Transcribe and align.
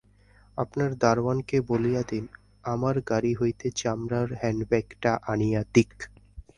আপনার 0.57 0.91
দরোয়ানকে 1.03 1.57
বলিয়া 1.69 2.01
দিন, 2.09 2.23
আমার 2.63 2.95
গাড়ি 3.09 3.31
হইতে 3.35 3.67
চামড়ার 3.75 4.29
হ্যাণ্ডব্যাগটা 4.39 5.11
আনিয়া 5.31 5.61
দিক। 5.73 5.91